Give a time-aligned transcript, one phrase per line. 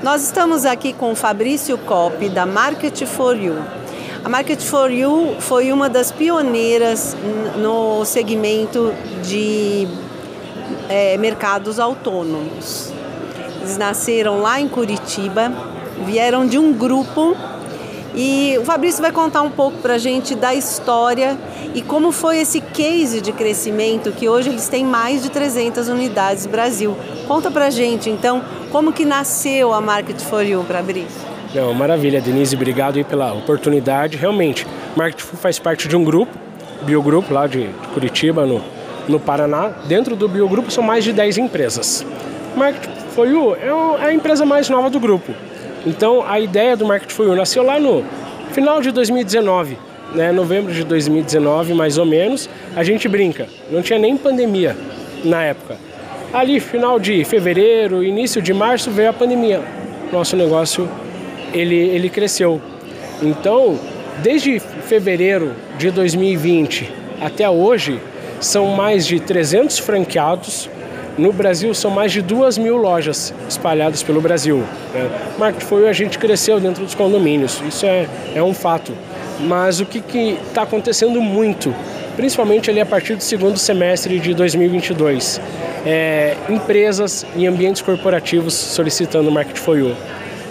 [0.00, 3.56] Nós estamos aqui com o Fabrício Coppi, da Market for You.
[4.24, 7.16] A Market for You foi uma das pioneiras
[7.56, 9.88] no segmento de
[10.88, 12.92] é, mercados autônomos.
[13.60, 15.52] Eles nasceram lá em Curitiba,
[16.06, 17.36] vieram de um grupo
[18.14, 21.36] e o Fabrício vai contar um pouco para a gente da história
[21.74, 26.46] e como foi esse case de crescimento que hoje eles têm mais de 300 unidades
[26.46, 26.96] no Brasil.
[27.26, 31.06] Conta para a gente, então, como que nasceu a Market for You para abrir?
[31.54, 34.16] Não, maravilha, Denise, obrigado pela oportunidade.
[34.16, 36.32] Realmente, Market for faz parte de um grupo,
[36.82, 38.62] Biogrupo, lá de Curitiba, no,
[39.08, 39.72] no Paraná.
[39.86, 42.04] Dentro do Biogrupo são mais de 10 empresas.
[42.56, 43.68] Market for You é,
[44.04, 45.32] é a empresa mais nova do grupo.
[45.86, 48.04] Então, a ideia do Market for You nasceu lá no
[48.52, 49.78] final de 2019,
[50.14, 52.48] né, novembro de 2019, mais ou menos.
[52.74, 54.76] A gente brinca, não tinha nem pandemia
[55.24, 55.76] na época.
[56.32, 59.62] Ali, final de fevereiro, início de março, veio a pandemia.
[60.12, 60.88] Nosso negócio,
[61.54, 62.60] ele, ele cresceu.
[63.22, 63.78] Então,
[64.22, 67.98] desde fevereiro de 2020 até hoje,
[68.40, 70.68] são mais de 300 franqueados.
[71.16, 74.62] No Brasil, são mais de 2 mil lojas espalhadas pelo Brasil.
[74.94, 75.54] Né?
[75.60, 78.92] Foi a gente cresceu dentro dos condomínios, isso é, é um fato.
[79.40, 79.98] Mas o que
[80.48, 81.74] está acontecendo muito,
[82.16, 85.40] principalmente ali a partir do segundo semestre de 2022,
[85.86, 89.94] é, empresas e ambientes corporativos solicitando o Market for You.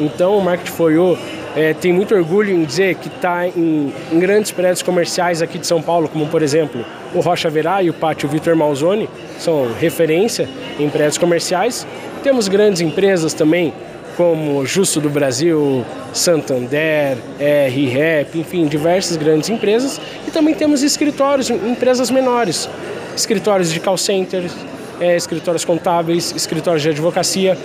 [0.00, 1.16] Então, o Market for You
[1.54, 5.66] é, tem muito orgulho em dizer que está em, em, grandes prédios comerciais aqui de
[5.66, 9.08] São Paulo, como por exemplo o Rocha Verá e o Pátio Vitor Malzone,
[9.38, 11.86] são referência em prédios comerciais.
[12.22, 13.72] Temos grandes empresas também,
[14.16, 20.00] como Justo do Brasil, Santander, R-Rep, enfim, diversas grandes empresas.
[20.26, 22.68] E também temos escritórios, empresas menores,
[23.16, 24.52] escritórios de call centers,
[25.00, 27.56] é, escritórios contábeis, escritórios de advocacia.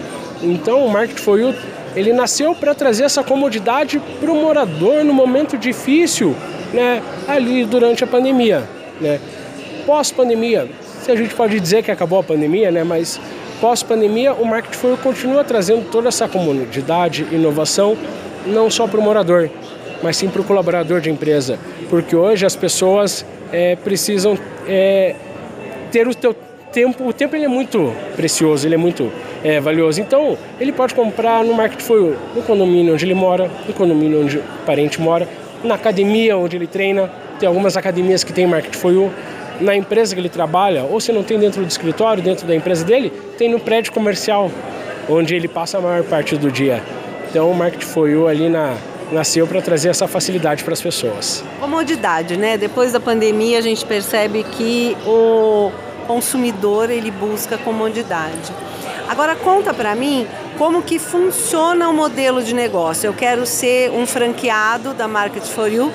[0.41, 1.53] Então, o Market for You,
[1.95, 6.35] ele nasceu para trazer essa comodidade para o morador no momento difícil,
[6.73, 8.63] né, ali durante a pandemia,
[9.01, 9.19] né.
[9.85, 10.67] Pós-pandemia,
[11.01, 13.19] se a gente pode dizer que acabou a pandemia, né, mas
[13.59, 17.97] pós-pandemia o Market for continua trazendo toda essa comodidade, inovação,
[18.45, 19.49] não só para o morador,
[20.01, 21.57] mas sim para o colaborador de empresa,
[21.89, 25.15] porque hoje as pessoas é, precisam é,
[25.91, 26.35] ter o teu
[26.71, 29.11] tempo, o tempo ele é muito precioso, ele é muito
[29.43, 29.99] é, valioso.
[30.01, 34.37] Então, ele pode comprar no Market for no condomínio onde ele mora, no condomínio onde
[34.37, 35.27] o parente mora,
[35.63, 37.09] na academia onde ele treina.
[37.39, 39.11] Tem algumas academias que tem Market for.
[39.59, 42.85] Na empresa que ele trabalha, ou se não tem dentro do escritório, dentro da empresa
[42.85, 44.51] dele, tem no prédio comercial,
[45.09, 46.83] onde ele passa a maior parte do dia.
[47.29, 48.77] Então, o Market for You ali na,
[49.11, 51.43] nasceu para trazer essa facilidade para as pessoas.
[51.59, 52.57] Comodidade, né?
[52.57, 55.71] Depois da pandemia, a gente percebe que o
[56.05, 58.51] consumidor ele busca comodidade.
[59.07, 63.07] Agora conta para mim como que funciona o modelo de negócio.
[63.07, 65.91] Eu quero ser um franqueado da Market for You.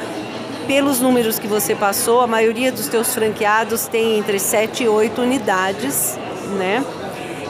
[0.67, 5.21] Pelos números que você passou, a maioria dos teus franqueados tem entre 7 e 8
[5.21, 6.19] unidades,
[6.57, 6.85] né?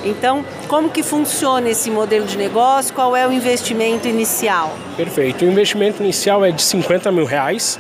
[0.05, 2.93] Então, como que funciona esse modelo de negócio?
[2.95, 4.77] Qual é o investimento inicial?
[4.97, 5.45] Perfeito.
[5.45, 7.79] O investimento inicial é de 50 mil reais,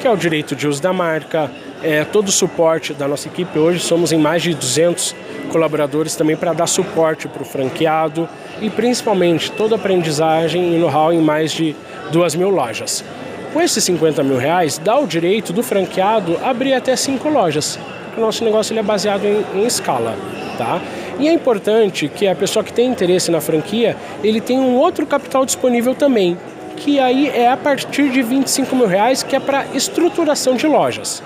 [0.00, 1.50] que é o direito de uso da marca,
[1.82, 3.58] é, todo o suporte da nossa equipe.
[3.58, 5.14] Hoje somos em mais de 200
[5.52, 8.28] colaboradores também para dar suporte para o franqueado
[8.60, 11.76] e principalmente toda a aprendizagem e know-how em mais de
[12.10, 13.04] 2 mil lojas.
[13.52, 17.78] Com esses 50 mil reais, dá o direito do franqueado abrir até cinco lojas.
[18.16, 20.14] O nosso negócio ele é baseado em, em escala.
[20.56, 20.80] Tá?
[21.18, 25.04] E é importante que a pessoa que tem interesse na franquia, ele tenha um outro
[25.04, 26.38] capital disponível também,
[26.76, 31.20] que aí é a partir de 25 mil reais, que é para estruturação de lojas.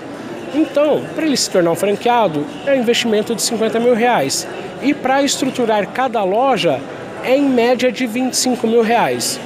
[0.55, 4.47] Então, para ele se tornar um franqueado, é um investimento de 50 mil reais.
[4.81, 6.79] E para estruturar cada loja,
[7.23, 9.39] é em média de 25 mil reais.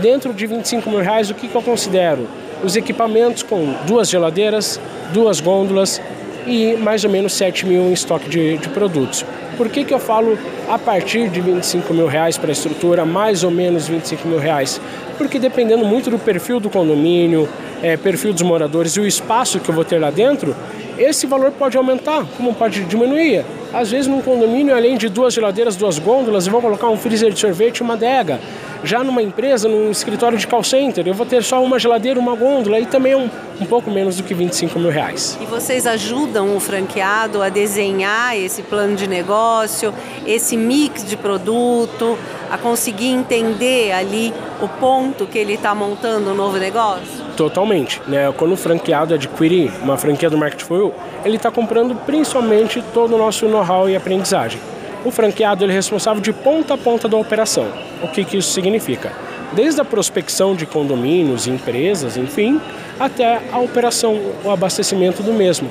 [0.00, 2.26] Dentro de 25 mil reais, o que, que eu considero?
[2.62, 4.80] Os equipamentos com duas geladeiras,
[5.12, 6.00] duas gôndolas
[6.46, 9.24] e mais ou menos 7 mil em estoque de, de produtos.
[9.56, 10.36] Por que, que eu falo
[10.68, 14.80] a partir de 25 mil reais para a estrutura, mais ou menos 25 mil reais?
[15.16, 17.48] Porque dependendo muito do perfil do condomínio,
[17.82, 20.56] é, perfil dos moradores e o espaço que eu vou ter lá dentro,
[20.98, 23.44] esse valor pode aumentar, como pode diminuir.
[23.74, 27.32] Às vezes, num condomínio, além de duas geladeiras, duas gôndolas, eu vou colocar um freezer
[27.32, 28.40] de sorvete e uma adega.
[28.84, 32.36] Já numa empresa, num escritório de call center, eu vou ter só uma geladeira, uma
[32.36, 33.28] gôndola e também um,
[33.60, 35.36] um pouco menos do que 25 mil reais.
[35.40, 39.92] E vocês ajudam o franqueado a desenhar esse plano de negócio,
[40.24, 42.16] esse mix de produto,
[42.50, 44.32] a conseguir entender ali
[44.62, 47.23] o ponto que ele está montando um novo negócio?
[47.36, 48.00] Totalmente.
[48.06, 48.32] Né?
[48.36, 50.94] Quando o franqueado adquire uma franquia do Market You,
[51.24, 54.60] ele está comprando principalmente todo o nosso know-how e aprendizagem.
[55.04, 57.66] o franqueado ele é responsável de ponta a ponta da operação.
[58.02, 59.12] O que, que isso significa?
[59.52, 62.58] Desde a prospecção de condomínios, empresas, enfim,
[62.98, 65.68] até a operação, o abastecimento do mesmo.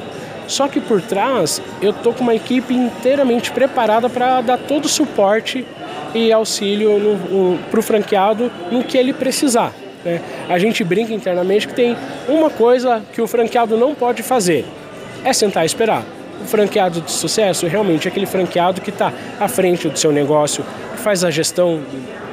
[0.48, 4.90] Só que por trás eu estou com uma equipe inteiramente preparada para dar todo o
[4.90, 5.66] suporte
[6.14, 6.92] e auxílio
[7.72, 9.74] para o franqueado no que ele precisar.
[10.04, 10.22] Né?
[10.50, 11.96] A gente brinca internamente que tem
[12.28, 14.66] uma coisa que o franqueado não pode fazer,
[15.24, 16.04] é sentar e esperar.
[16.42, 20.66] O franqueado de sucesso realmente é aquele franqueado que está à frente do seu negócio,
[20.96, 21.82] que faz a gestão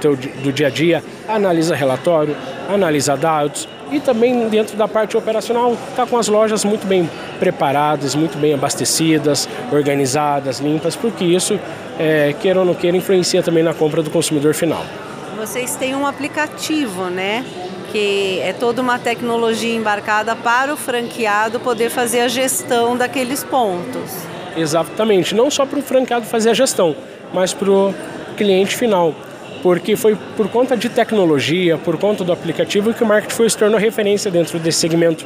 [0.01, 2.37] do, do dia a dia, analisa relatório,
[2.69, 7.09] analisa dados e também dentro da parte operacional está com as lojas muito bem
[7.39, 11.59] preparadas, muito bem abastecidas, organizadas, limpas, porque isso,
[11.99, 14.85] é, queira ou não queira, influencia também na compra do consumidor final.
[15.41, 17.43] Vocês têm um aplicativo, né?
[17.91, 24.19] Que é toda uma tecnologia embarcada para o franqueado poder fazer a gestão daqueles pontos.
[24.55, 26.95] Exatamente, não só para o franqueado fazer a gestão,
[27.33, 27.95] mas para o
[28.37, 29.15] cliente final.
[29.63, 33.57] Porque foi por conta de tecnologia, por conta do aplicativo, que o Market foi se
[33.57, 35.25] tornou referência dentro desse segmento.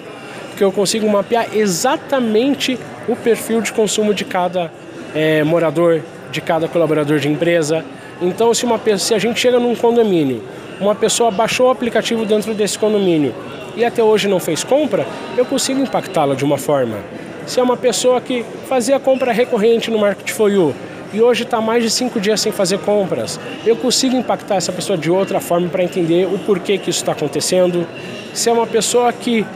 [0.57, 2.79] Que eu consigo mapear exatamente
[3.09, 4.71] o perfil de consumo de cada
[5.13, 6.03] é, morador,
[6.35, 7.85] de cada colaborador de empresa,
[8.21, 10.43] então, se, uma, se a gente chega num condomínio,
[10.81, 13.33] uma pessoa baixou o aplicativo dentro desse condomínio
[13.77, 16.99] e até hoje não fez compra, eu consigo impactá-la de uma forma.
[17.47, 20.75] Se é uma pessoa que fazia compra recorrente no Market for You
[21.13, 24.99] e hoje está mais de cinco dias sem fazer compras, eu consigo impactar essa pessoa
[24.99, 27.87] de outra forma para entender o porquê que isso está acontecendo.
[28.33, 29.47] Se é uma pessoa que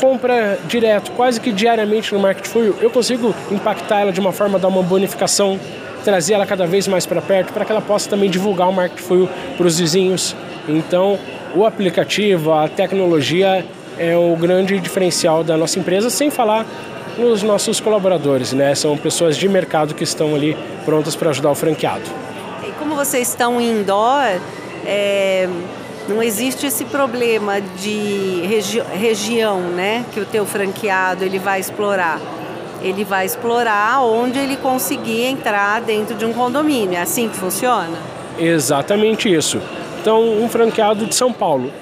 [0.00, 4.32] compra direto, quase que diariamente no Market for You, eu consigo impactar ela de uma
[4.32, 5.58] forma, dar uma bonificação
[6.04, 9.00] trazer ela cada vez mais para perto para que ela possa também divulgar o Market
[9.00, 10.34] Fuel para os vizinhos.
[10.68, 11.18] Então,
[11.54, 13.64] o aplicativo, a tecnologia
[13.98, 16.64] é o grande diferencial da nossa empresa, sem falar
[17.16, 18.74] nos nossos colaboradores, né?
[18.74, 22.04] São pessoas de mercado que estão ali prontas para ajudar o franqueado.
[22.66, 24.40] E como vocês estão indoor,
[24.86, 25.48] é,
[26.08, 30.04] não existe esse problema de regi região, né?
[30.12, 32.20] Que o teu franqueado ele vai explorar
[32.82, 36.96] ele vai explorar onde ele conseguir entrar dentro de um condomínio.
[36.96, 37.96] É assim que funciona?
[38.38, 39.60] Exatamente isso.
[40.00, 41.72] Então, um franqueado de São Paulo,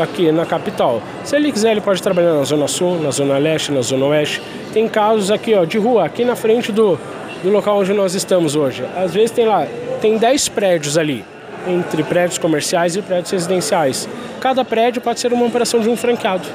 [0.00, 1.02] aqui na capital.
[1.22, 4.42] Se ele quiser, ele pode trabalhar na Zona Sul, na Zona Leste, na Zona Oeste.
[4.72, 6.98] Tem casos aqui, ó, de rua, aqui na frente do,
[7.42, 8.84] do local onde nós estamos hoje.
[8.96, 9.66] Às vezes tem lá,
[10.00, 11.24] tem 10 prédios ali,
[11.66, 14.08] entre prédios comerciais e prédios residenciais.
[14.40, 16.46] Cada prédio pode ser uma operação de um franqueado.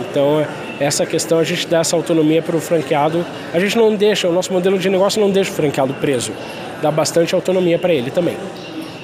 [0.00, 0.46] Então,
[0.80, 3.24] essa questão a gente dá essa autonomia para o franqueado.
[3.52, 6.32] A gente não deixa, o nosso modelo de negócio não deixa o franqueado preso.
[6.80, 8.36] Dá bastante autonomia para ele também.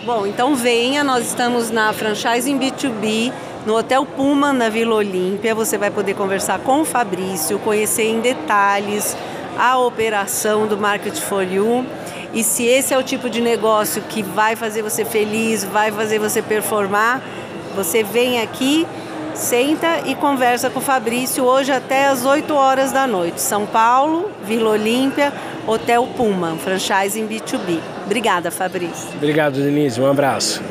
[0.05, 3.32] Bom, então venha, nós estamos na franchise em B2B,
[3.67, 5.55] no Hotel Puma, na Vila Olímpia.
[5.55, 9.17] Você vai poder conversar com o Fabrício, conhecer em detalhes
[9.59, 11.85] a operação do Market for You.
[12.32, 16.19] E se esse é o tipo de negócio que vai fazer você feliz, vai fazer
[16.19, 17.23] você performar,
[17.75, 18.87] você vem aqui
[19.38, 23.40] senta e conversa com o Fabrício hoje até às 8 horas da noite.
[23.40, 25.32] São Paulo, Vila Olímpia,
[25.67, 27.79] Hotel Puma, franchise em B2B.
[28.05, 29.08] Obrigada, Fabrício.
[29.14, 30.00] Obrigado, Denise.
[30.00, 30.62] Um abraço.